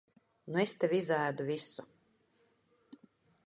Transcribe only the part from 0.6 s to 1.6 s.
es tev izēdu